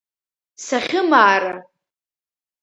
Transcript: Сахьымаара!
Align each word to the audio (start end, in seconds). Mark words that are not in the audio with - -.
Сахьымаара! 0.65 1.55